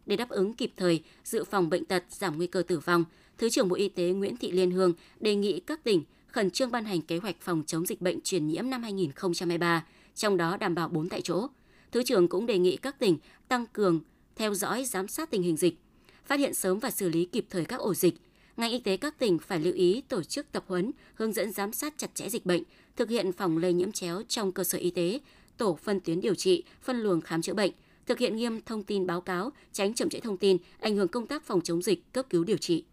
Để 0.06 0.16
đáp 0.16 0.30
ứng 0.30 0.54
kịp 0.54 0.72
thời, 0.78 1.04
dự 1.24 1.44
phòng 1.44 1.70
bệnh 1.70 1.86
tật, 1.86 2.04
giảm 2.10 2.38
nguy 2.38 2.48
cơ 2.48 2.62
tử 2.62 2.80
vong, 2.80 3.06
Thứ 3.38 3.50
trưởng 3.50 3.70
Bộ 3.70 3.76
Y 3.76 3.90
tế 3.90 4.10
Nguyễn 4.10 4.38
Thị 4.38 4.52
Liên 4.52 4.72
Hương 4.72 4.94
đề 5.20 5.36
nghị 5.36 5.60
các 5.60 5.84
tỉnh 5.84 6.04
khẩn 6.28 6.52
trương 6.52 6.72
ban 6.72 6.86
hành 6.86 7.02
kế 7.02 7.18
hoạch 7.18 7.42
phòng 7.42 7.64
chống 7.68 7.86
dịch 7.86 8.02
bệnh 8.02 8.22
truyền 8.22 8.48
nhiễm 8.48 8.70
năm 8.70 8.84
2023, 8.84 9.86
trong 10.16 10.38
đó 10.38 10.58
đảm 10.58 10.76
bảo 10.76 10.88
4 10.88 11.10
tại 11.10 11.22
chỗ. 11.22 11.48
Thứ 11.92 12.04
trưởng 12.04 12.28
cũng 12.28 12.46
đề 12.46 12.58
nghị 12.58 12.78
các 12.78 13.00
tỉnh 13.00 13.18
tăng 13.48 13.66
cường 13.74 14.00
theo 14.36 14.54
dõi 14.54 14.86
giám 14.86 15.08
sát 15.08 15.32
tình 15.32 15.44
hình 15.44 15.58
dịch, 15.58 15.78
phát 16.26 16.40
hiện 16.40 16.54
sớm 16.54 16.80
và 16.80 16.92
xử 16.92 17.10
lý 17.10 17.26
kịp 17.26 17.46
thời 17.50 17.66
các 17.66 17.80
ổ 17.80 17.94
dịch. 17.94 18.16
Ngành 18.60 18.72
y 18.72 18.80
tế 18.80 18.98
các 18.98 19.20
tỉnh 19.20 19.40
phải 19.40 19.60
lưu 19.60 19.74
ý 19.74 20.02
tổ 20.08 20.24
chức 20.24 20.52
tập 20.52 20.64
huấn, 20.68 20.92
hướng 21.14 21.34
dẫn 21.34 21.52
giám 21.52 21.74
sát 21.74 21.94
chặt 21.98 22.16
chẽ 22.16 22.30
dịch 22.30 22.46
bệnh, 22.46 22.64
thực 22.96 23.10
hiện 23.10 23.32
phòng 23.32 23.58
lây 23.58 23.74
nhiễm 23.74 23.92
chéo 23.92 24.22
trong 24.28 24.52
cơ 24.52 24.64
sở 24.64 24.78
y 24.78 24.90
tế, 24.90 25.20
tổ 25.58 25.78
phân 25.84 26.00
tuyến 26.00 26.22
điều 26.22 26.36
trị, 26.36 26.64
phân 26.82 27.00
luồng 27.00 27.22
khám 27.22 27.42
chữa 27.42 27.54
bệnh, 27.54 27.72
thực 28.06 28.20
hiện 28.20 28.36
nghiêm 28.36 28.62
thông 28.66 28.84
tin 28.84 29.08
báo 29.08 29.22
cáo, 29.22 29.52
tránh 29.72 29.94
chậm 29.94 30.10
trễ 30.10 30.20
thông 30.20 30.38
tin, 30.38 30.58
ảnh 30.80 30.96
hưởng 30.96 31.08
công 31.08 31.28
tác 31.28 31.44
phòng 31.44 31.62
chống 31.62 31.82
dịch, 31.82 32.14
cấp 32.14 32.26
cứu 32.30 32.44
điều 32.44 32.58
trị. 32.58 32.84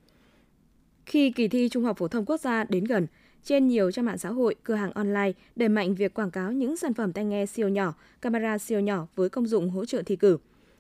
Khi 1.07 1.31
kỳ 1.31 1.49
thi 1.49 1.69
Trung 1.69 1.85
học 1.85 1.99
phổ 1.99 2.09
thông 2.09 2.25
quốc 2.25 2.41
gia 2.41 2.65
đến 2.65 2.85
gần, 2.85 3.07
trên 3.45 3.69
nhiều 3.69 3.91
trang 3.91 4.05
mạng 4.05 4.19
xã 4.19 4.29
hội, 4.29 4.55
cửa 4.63 4.75
hàng 4.75 4.93
online 4.93 5.33
đẩy 5.57 5.69
mạnh 5.69 5.95
việc 5.95 6.15
quảng 6.15 6.31
cáo 6.31 6.53
những 6.53 6.77
sản 6.77 6.95
phẩm 6.95 7.13
tai 7.13 7.25
nghe 7.25 7.47
siêu 7.47 7.69
nhỏ, 7.69 7.95
camera 8.21 8.59
siêu 8.59 8.81
nhỏ 8.81 9.07
với 9.17 9.29
công 9.29 9.47
dụng 9.47 9.71
hỗ 9.71 9.85
trợ 9.85 10.03
thi 10.07 10.17
cử. 10.17 10.39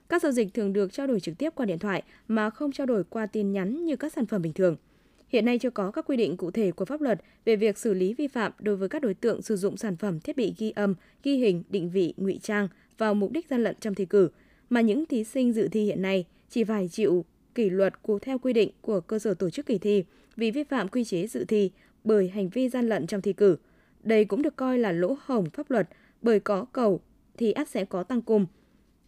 Các 0.09 0.23
giao 0.23 0.33
dịch 0.33 0.55
thường 0.55 0.73
được 0.73 0.93
trao 0.93 1.07
đổi 1.07 1.21
trực 1.21 1.39
tiếp 1.39 1.51
qua 1.55 1.67
điện 1.67 1.79
thoại 1.79 2.03
mà 2.29 2.51
không 2.51 2.73
trao 2.73 2.87
đổi 2.87 3.05
qua 3.05 3.27
tin 3.27 3.53
nhắn 3.53 3.85
như 3.85 3.97
các 3.97 4.13
sản 4.13 4.27
phẩm 4.27 4.43
bình 4.43 4.53
thường. 4.53 4.77
Hiện 5.29 5.45
nay 5.45 5.59
chưa 5.59 5.71
có 5.71 5.91
các 5.91 6.05
quy 6.09 6.17
định 6.17 6.37
cụ 6.37 6.51
thể 6.51 6.71
của 6.71 6.85
pháp 6.85 7.01
luật 7.01 7.21
về 7.45 7.57
việc 7.57 7.79
xử 7.79 7.95
lý 7.95 8.15
vi 8.15 8.29
phạm 8.29 8.53
đối 8.59 8.77
với 8.77 8.89
các 8.89 9.03
đối 9.03 9.15
tượng 9.15 9.43
sử 9.43 9.57
dụng 9.57 9.77
sản 9.77 9.97
phẩm 9.97 10.21
thiết 10.21 10.37
bị 10.37 10.55
ghi 10.59 10.71
âm, 10.71 10.95
ghi 11.23 11.37
hình, 11.37 11.63
định 11.69 11.91
vị, 11.91 12.15
ngụy 12.17 12.39
trang 12.43 12.69
vào 12.99 13.15
mục 13.15 13.33
đích 13.33 13.49
gian 13.49 13.63
lận 13.65 13.77
trong 13.81 13.95
thi 13.95 14.07
cử, 14.07 14.29
mà 14.71 14.81
những 14.81 15.07
thí 15.07 15.25
sinh 15.25 15.53
dự 15.53 15.69
thi 15.69 15.85
hiện 15.85 16.03
nay 16.03 16.25
chỉ 16.51 16.65
phải 16.65 16.89
chịu 16.89 17.25
kỷ 17.55 17.71
luật 17.71 18.03
của 18.03 18.19
theo 18.19 18.39
quy 18.39 18.53
định 18.53 18.71
của 18.81 19.01
cơ 19.01 19.19
sở 19.19 19.35
tổ 19.35 19.51
chức 19.51 19.67
kỳ 19.67 19.79
thi 19.79 20.05
vì 20.37 20.51
vi 20.51 20.65
phạm 20.65 20.89
quy 20.89 21.05
chế 21.05 21.27
dự 21.27 21.45
thi 21.45 21.71
bởi 22.05 22.29
hành 22.29 22.49
vi 22.49 22.69
gian 22.69 22.89
lận 22.89 23.07
trong 23.07 23.23
thi 23.23 23.33
cử. 23.33 23.57
Đây 24.03 24.25
cũng 24.25 24.43
được 24.43 24.57
coi 24.57 24.79
là 24.79 24.93
lỗ 24.93 25.17
hổng 25.25 25.51
pháp 25.51 25.71
luật 25.71 25.89
bởi 26.23 26.41
có 26.41 26.65
cầu 26.73 27.01
thì 27.37 27.53
ắt 27.53 27.69
sẽ 27.69 27.85
có 27.85 28.03
tăng 28.03 28.23
cung. 28.23 28.47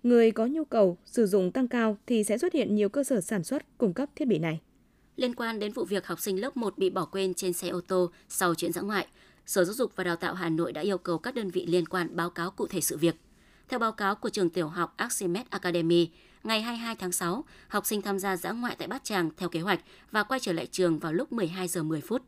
Người 0.02 0.30
có 0.30 0.46
nhu 0.46 0.64
cầu 0.64 0.98
sử 1.04 1.26
dụng 1.26 1.52
tăng 1.52 1.68
cao 1.68 1.98
thì 2.06 2.24
sẽ 2.24 2.38
xuất 2.38 2.52
hiện 2.52 2.74
nhiều 2.74 2.88
cơ 2.88 3.04
sở 3.04 3.20
sản 3.20 3.44
xuất 3.44 3.78
cung 3.78 3.92
cấp 3.92 4.08
thiết 4.16 4.24
bị 4.24 4.38
này. 4.38 4.60
Liên 5.16 5.34
quan 5.34 5.58
đến 5.58 5.72
vụ 5.72 5.84
việc 5.84 6.06
học 6.06 6.20
sinh 6.20 6.40
lớp 6.40 6.56
1 6.56 6.78
bị 6.78 6.90
bỏ 6.90 7.04
quên 7.04 7.34
trên 7.34 7.52
xe 7.52 7.68
ô 7.68 7.80
tô 7.80 8.10
sau 8.28 8.54
chuyến 8.54 8.72
dã 8.72 8.80
ngoại, 8.80 9.06
Sở 9.46 9.64
Giáo 9.64 9.74
dục 9.74 9.92
và 9.96 10.04
Đào 10.04 10.16
tạo 10.16 10.34
Hà 10.34 10.48
Nội 10.48 10.72
đã 10.72 10.80
yêu 10.80 10.98
cầu 10.98 11.18
các 11.18 11.34
đơn 11.34 11.50
vị 11.50 11.66
liên 11.66 11.86
quan 11.86 12.16
báo 12.16 12.30
cáo 12.30 12.50
cụ 12.50 12.66
thể 12.66 12.80
sự 12.80 12.96
việc. 12.96 13.14
Theo 13.68 13.78
báo 13.78 13.92
cáo 13.92 14.14
của 14.14 14.28
trường 14.28 14.50
tiểu 14.50 14.68
học 14.68 14.94
Archimedes 14.96 15.50
Academy, 15.50 16.08
ngày 16.44 16.62
22 16.62 16.96
tháng 16.96 17.12
6, 17.12 17.44
học 17.68 17.86
sinh 17.86 18.02
tham 18.02 18.18
gia 18.18 18.36
dã 18.36 18.52
ngoại 18.52 18.76
tại 18.78 18.88
Bát 18.88 19.04
Tràng 19.04 19.30
theo 19.36 19.48
kế 19.48 19.60
hoạch 19.60 19.80
và 20.10 20.22
quay 20.22 20.40
trở 20.40 20.52
lại 20.52 20.66
trường 20.66 20.98
vào 20.98 21.12
lúc 21.12 21.32
12 21.32 21.68
giờ 21.68 21.82
10 21.82 22.00
phút. 22.00 22.22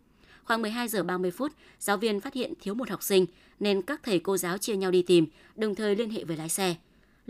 Khoảng 0.44 0.62
12 0.62 0.88
giờ 0.88 1.02
30 1.02 1.30
phút, 1.30 1.52
giáo 1.78 1.96
viên 1.96 2.20
phát 2.20 2.34
hiện 2.34 2.52
thiếu 2.60 2.74
một 2.74 2.90
học 2.90 3.02
sinh 3.02 3.26
nên 3.60 3.82
các 3.82 4.00
thầy 4.02 4.18
cô 4.18 4.36
giáo 4.36 4.58
chia 4.58 4.76
nhau 4.76 4.90
đi 4.90 5.02
tìm, 5.02 5.26
đồng 5.56 5.74
thời 5.74 5.96
liên 5.96 6.10
hệ 6.10 6.24
với 6.24 6.36
lái 6.36 6.48
xe. 6.48 6.74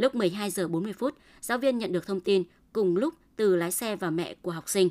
Lúc 0.00 0.14
12 0.14 0.50
giờ 0.50 0.68
40 0.68 0.92
phút, 0.92 1.14
giáo 1.40 1.58
viên 1.58 1.78
nhận 1.78 1.92
được 1.92 2.06
thông 2.06 2.20
tin 2.20 2.44
cùng 2.72 2.96
lúc 2.96 3.14
từ 3.36 3.56
lái 3.56 3.70
xe 3.70 3.96
và 3.96 4.10
mẹ 4.10 4.34
của 4.42 4.50
học 4.50 4.68
sinh. 4.68 4.90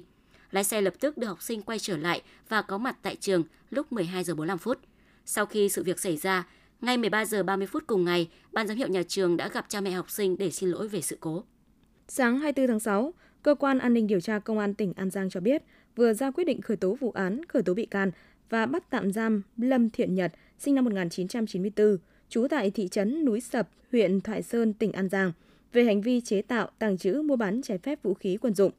Lái 0.52 0.64
xe 0.64 0.82
lập 0.82 0.94
tức 1.00 1.18
đưa 1.18 1.28
học 1.28 1.42
sinh 1.42 1.62
quay 1.62 1.80
trở 1.80 1.98
lại 1.98 2.22
và 2.50 2.62
có 2.62 2.78
mặt 2.78 2.98
tại 3.02 3.16
trường 3.16 3.44
lúc 3.70 3.92
12 3.92 4.24
giờ 4.24 4.36
45 4.36 4.58
phút. 4.58 4.80
Sau 5.26 5.46
khi 5.46 5.70
sự 5.70 5.84
việc 5.84 6.00
xảy 6.00 6.18
ra, 6.18 6.48
ngay 6.82 6.98
13 6.98 7.26
giờ 7.26 7.44
30 7.44 7.68
phút 7.68 7.84
cùng 7.88 8.06
ngày, 8.06 8.30
ban 8.52 8.68
giám 8.68 8.78
hiệu 8.78 8.88
nhà 8.88 9.04
trường 9.08 9.38
đã 9.38 9.48
gặp 9.48 9.66
cha 9.70 9.82
mẹ 9.82 9.92
học 9.92 10.10
sinh 10.10 10.38
để 10.38 10.52
xin 10.52 10.70
lỗi 10.70 10.88
về 10.88 11.02
sự 11.02 11.18
cố. 11.20 11.44
Sáng 12.08 12.40
24 12.40 12.68
tháng 12.68 12.80
6, 12.80 13.14
Cơ 13.44 13.56
quan 13.56 13.80
An 13.80 13.94
ninh 13.94 14.08
điều 14.08 14.22
tra 14.22 14.40
Công 14.40 14.60
an 14.60 14.74
tỉnh 14.74 14.94
An 14.94 15.10
Giang 15.10 15.30
cho 15.30 15.40
biết 15.40 15.64
vừa 15.96 16.14
ra 16.14 16.32
quyết 16.32 16.44
định 16.44 16.62
khởi 16.62 16.78
tố 16.78 16.98
vụ 17.00 17.12
án, 17.12 17.46
khởi 17.46 17.64
tố 17.64 17.74
bị 17.74 17.86
can 17.86 18.12
và 18.50 18.66
bắt 18.66 18.84
tạm 18.90 19.12
giam 19.12 19.42
Lâm 19.58 19.90
Thiện 19.90 20.16
Nhật, 20.16 20.32
sinh 20.60 20.76
năm 20.76 20.86
1994, 20.86 21.98
trú 22.30 22.48
tại 22.48 22.72
thị 22.72 22.88
trấn 22.88 23.26
Núi 23.26 23.42
Sập, 23.42 23.70
huyện 23.92 24.22
Thoại 24.22 24.42
Sơn, 24.42 24.74
tỉnh 24.74 24.92
An 24.92 25.10
Giang, 25.10 25.32
về 25.74 25.84
hành 25.84 26.02
vi 26.02 26.22
chế 26.22 26.42
tạo, 26.42 26.70
tàng 26.80 26.98
trữ, 26.98 27.22
mua 27.22 27.36
bán 27.36 27.62
trái 27.62 27.78
phép 27.78 28.04
vũ 28.04 28.14
khí 28.14 28.38
quân 28.42 28.54
dụng. 28.54 28.72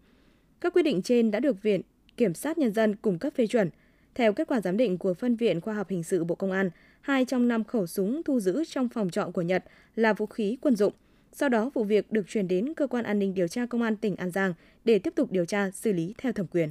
Các 0.60 0.72
quyết 0.72 0.82
định 0.82 1.02
trên 1.02 1.30
đã 1.30 1.40
được 1.40 1.62
Viện 1.62 1.80
Kiểm 2.16 2.34
sát 2.34 2.58
Nhân 2.58 2.72
dân 2.72 2.96
cung 2.96 3.18
cấp 3.18 3.32
phê 3.36 3.46
chuẩn. 3.46 3.70
Theo 4.14 4.32
kết 4.32 4.48
quả 4.48 4.60
giám 4.60 4.76
định 4.76 4.98
của 4.98 5.14
Phân 5.14 5.36
viện 5.36 5.60
Khoa 5.60 5.74
học 5.74 5.88
Hình 5.88 6.02
sự 6.02 6.24
Bộ 6.24 6.34
Công 6.34 6.52
an, 6.52 6.70
hai 7.00 7.24
trong 7.24 7.48
năm 7.48 7.64
khẩu 7.64 7.86
súng 7.86 8.22
thu 8.22 8.40
giữ 8.40 8.64
trong 8.64 8.88
phòng 8.88 9.10
trọ 9.10 9.30
của 9.34 9.42
Nhật 9.42 9.64
là 9.96 10.12
vũ 10.12 10.26
khí 10.26 10.58
quân 10.60 10.76
dụng– 10.76 10.92
sau 11.32 11.48
đó, 11.48 11.70
vụ 11.74 11.84
việc 11.84 12.12
được 12.12 12.28
chuyển 12.28 12.48
đến 12.48 12.74
cơ 12.74 12.86
quan 12.86 13.04
an 13.04 13.18
ninh 13.18 13.34
điều 13.34 13.48
tra 13.48 13.66
công 13.66 13.82
an 13.82 13.96
tỉnh 13.96 14.16
An 14.16 14.30
Giang 14.30 14.54
để 14.84 14.98
tiếp 14.98 15.12
tục 15.16 15.32
điều 15.32 15.44
tra 15.44 15.70
xử 15.70 15.92
lý 15.92 16.14
theo 16.18 16.32
thẩm 16.32 16.46
quyền. 16.46 16.70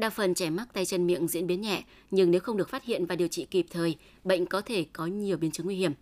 Đa 0.00 0.10
phần 0.10 0.34
trẻ 0.34 0.50
mắc 0.50 0.68
tay 0.72 0.84
chân 0.84 1.06
miệng 1.06 1.28
diễn 1.28 1.46
biến 1.46 1.60
nhẹ, 1.60 1.82
nhưng 2.10 2.30
nếu 2.30 2.40
không 2.40 2.56
được 2.56 2.68
phát 2.68 2.84
hiện 2.84 3.06
và 3.06 3.16
điều 3.16 3.28
trị 3.28 3.46
kịp 3.50 3.66
thời, 3.70 3.96
bệnh 4.24 4.46
có 4.46 4.60
thể 4.60 4.86
có 4.92 5.06
nhiều 5.06 5.36
biến 5.36 5.50
chứng 5.50 5.66
nguy 5.66 5.76
hiểm. 5.76 5.92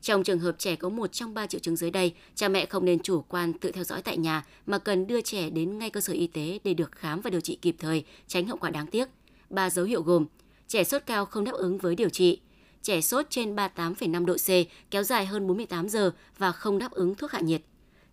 Trong 0.00 0.24
trường 0.24 0.38
hợp 0.38 0.54
trẻ 0.58 0.76
có 0.76 0.88
một 0.88 1.12
trong 1.12 1.34
ba 1.34 1.46
triệu 1.46 1.58
chứng 1.58 1.76
dưới 1.76 1.90
đây, 1.90 2.14
cha 2.34 2.48
mẹ 2.48 2.66
không 2.66 2.84
nên 2.84 2.98
chủ 2.98 3.20
quan 3.28 3.52
tự 3.52 3.70
theo 3.70 3.84
dõi 3.84 4.02
tại 4.02 4.16
nhà 4.16 4.44
mà 4.66 4.78
cần 4.78 5.06
đưa 5.06 5.20
trẻ 5.20 5.50
đến 5.50 5.78
ngay 5.78 5.90
cơ 5.90 6.00
sở 6.00 6.12
y 6.12 6.26
tế 6.26 6.58
để 6.64 6.74
được 6.74 6.92
khám 6.92 7.20
và 7.20 7.30
điều 7.30 7.40
trị 7.40 7.58
kịp 7.62 7.76
thời, 7.78 8.04
tránh 8.26 8.46
hậu 8.46 8.56
quả 8.56 8.70
đáng 8.70 8.86
tiếc. 8.86 9.08
Ba 9.50 9.70
dấu 9.70 9.84
hiệu 9.84 10.02
gồm 10.02 10.26
trẻ 10.68 10.84
sốt 10.84 11.02
cao 11.06 11.26
không 11.26 11.44
đáp 11.44 11.54
ứng 11.54 11.78
với 11.78 11.94
điều 11.94 12.08
trị, 12.08 12.40
trẻ 12.82 13.00
sốt 13.00 13.26
trên 13.30 13.56
38,5 13.56 14.24
độ 14.24 14.34
C 14.34 14.48
kéo 14.90 15.02
dài 15.02 15.26
hơn 15.26 15.46
48 15.46 15.88
giờ 15.88 16.10
và 16.38 16.52
không 16.52 16.78
đáp 16.78 16.92
ứng 16.92 17.14
thuốc 17.14 17.30
hạ 17.30 17.40
nhiệt. 17.40 17.62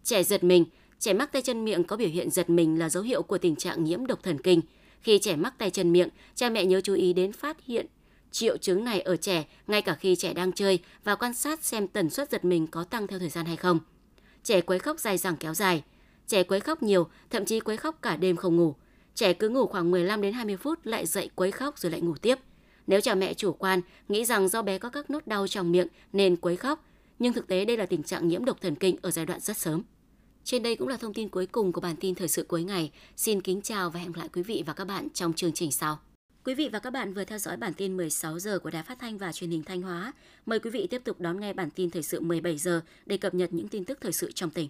Trẻ 0.03 0.23
giật 0.23 0.43
mình, 0.43 0.65
trẻ 0.99 1.13
mắc 1.13 1.31
tay 1.31 1.41
chân 1.41 1.65
miệng 1.65 1.83
có 1.83 1.97
biểu 1.97 2.09
hiện 2.09 2.31
giật 2.31 2.49
mình 2.49 2.79
là 2.79 2.89
dấu 2.89 3.03
hiệu 3.03 3.23
của 3.23 3.37
tình 3.37 3.55
trạng 3.55 3.83
nhiễm 3.83 4.05
độc 4.05 4.23
thần 4.23 4.41
kinh. 4.41 4.61
Khi 5.03 5.19
trẻ 5.19 5.35
mắc 5.35 5.53
tay 5.57 5.69
chân 5.69 5.91
miệng, 5.91 6.09
cha 6.35 6.49
mẹ 6.49 6.65
nhớ 6.65 6.81
chú 6.81 6.93
ý 6.93 7.13
đến 7.13 7.31
phát 7.31 7.57
hiện 7.65 7.85
triệu 8.31 8.57
chứng 8.57 8.83
này 8.83 9.01
ở 9.01 9.15
trẻ 9.15 9.45
ngay 9.67 9.81
cả 9.81 9.95
khi 9.95 10.15
trẻ 10.15 10.33
đang 10.33 10.51
chơi 10.51 10.79
và 11.03 11.15
quan 11.15 11.33
sát 11.33 11.63
xem 11.63 11.87
tần 11.87 12.09
suất 12.09 12.31
giật 12.31 12.45
mình 12.45 12.67
có 12.67 12.83
tăng 12.83 13.07
theo 13.07 13.19
thời 13.19 13.29
gian 13.29 13.45
hay 13.45 13.55
không. 13.55 13.79
Trẻ 14.43 14.61
quấy 14.61 14.79
khóc 14.79 14.99
dài 14.99 15.17
dẳng 15.17 15.35
kéo 15.37 15.53
dài, 15.53 15.83
trẻ 16.27 16.43
quấy 16.43 16.59
khóc 16.59 16.83
nhiều, 16.83 17.07
thậm 17.29 17.45
chí 17.45 17.59
quấy 17.59 17.77
khóc 17.77 18.01
cả 18.01 18.15
đêm 18.15 18.35
không 18.35 18.55
ngủ. 18.55 18.75
Trẻ 19.15 19.33
cứ 19.33 19.49
ngủ 19.49 19.67
khoảng 19.67 19.91
15 19.91 20.21
đến 20.21 20.33
20 20.33 20.57
phút 20.57 20.79
lại 20.83 21.05
dậy 21.05 21.29
quấy 21.35 21.51
khóc 21.51 21.79
rồi 21.79 21.91
lại 21.91 22.01
ngủ 22.01 22.15
tiếp. 22.21 22.39
Nếu 22.87 23.01
cha 23.01 23.15
mẹ 23.15 23.33
chủ 23.33 23.53
quan 23.53 23.81
nghĩ 24.07 24.25
rằng 24.25 24.49
do 24.49 24.61
bé 24.61 24.77
có 24.77 24.89
các 24.89 25.09
nốt 25.09 25.27
đau 25.27 25.47
trong 25.47 25.71
miệng 25.71 25.87
nên 26.13 26.35
quấy 26.35 26.55
khóc, 26.55 26.85
nhưng 27.19 27.33
thực 27.33 27.47
tế 27.47 27.65
đây 27.65 27.77
là 27.77 27.85
tình 27.85 28.03
trạng 28.03 28.27
nhiễm 28.27 28.45
độc 28.45 28.61
thần 28.61 28.75
kinh 28.75 28.95
ở 29.01 29.11
giai 29.11 29.25
đoạn 29.25 29.39
rất 29.39 29.57
sớm. 29.57 29.83
Trên 30.43 30.63
đây 30.63 30.75
cũng 30.75 30.87
là 30.87 30.97
thông 30.97 31.13
tin 31.13 31.29
cuối 31.29 31.45
cùng 31.45 31.71
của 31.71 31.81
bản 31.81 31.95
tin 31.95 32.15
thời 32.15 32.27
sự 32.27 32.43
cuối 32.43 32.63
ngày. 32.63 32.91
Xin 33.15 33.41
kính 33.41 33.61
chào 33.61 33.89
và 33.89 33.99
hẹn 33.99 34.11
gặp 34.11 34.19
lại 34.19 34.29
quý 34.33 34.43
vị 34.43 34.63
và 34.65 34.73
các 34.73 34.85
bạn 34.85 35.09
trong 35.09 35.33
chương 35.33 35.53
trình 35.53 35.71
sau. 35.71 35.99
Quý 36.45 36.53
vị 36.53 36.69
và 36.71 36.79
các 36.79 36.89
bạn 36.89 37.13
vừa 37.13 37.23
theo 37.23 37.39
dõi 37.39 37.57
bản 37.57 37.73
tin 37.73 37.97
16 37.97 38.39
giờ 38.39 38.59
của 38.59 38.69
Đài 38.69 38.83
Phát 38.83 38.99
thanh 38.99 39.17
và 39.17 39.31
Truyền 39.31 39.49
hình 39.49 39.63
Thanh 39.63 39.81
Hóa. 39.81 40.13
Mời 40.45 40.59
quý 40.59 40.69
vị 40.69 40.87
tiếp 40.89 41.01
tục 41.03 41.19
đón 41.19 41.39
nghe 41.39 41.53
bản 41.53 41.69
tin 41.75 41.89
thời 41.89 42.03
sự 42.03 42.21
17 42.21 42.57
giờ 42.57 42.81
để 43.05 43.17
cập 43.17 43.33
nhật 43.33 43.53
những 43.53 43.67
tin 43.67 43.85
tức 43.85 43.97
thời 44.01 44.11
sự 44.11 44.31
trong 44.31 44.49
tỉnh. 44.49 44.69